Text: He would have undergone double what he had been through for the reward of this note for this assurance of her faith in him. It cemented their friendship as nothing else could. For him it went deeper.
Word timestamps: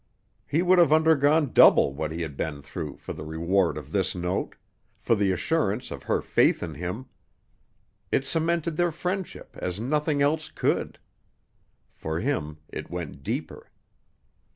He 0.47 0.63
would 0.63 0.79
have 0.79 0.91
undergone 0.91 1.53
double 1.53 1.93
what 1.93 2.11
he 2.11 2.23
had 2.23 2.35
been 2.35 2.63
through 2.63 2.97
for 2.97 3.13
the 3.13 3.23
reward 3.23 3.77
of 3.77 3.91
this 3.91 4.15
note 4.15 4.55
for 4.97 5.13
this 5.13 5.31
assurance 5.35 5.91
of 5.91 6.01
her 6.01 6.23
faith 6.23 6.63
in 6.63 6.73
him. 6.73 7.05
It 8.11 8.25
cemented 8.25 8.77
their 8.77 8.91
friendship 8.91 9.55
as 9.59 9.79
nothing 9.79 10.19
else 10.19 10.49
could. 10.49 10.97
For 11.91 12.19
him 12.19 12.57
it 12.69 12.89
went 12.89 13.21
deeper. 13.21 13.69